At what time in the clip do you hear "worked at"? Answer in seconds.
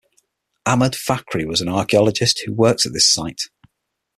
2.53-2.93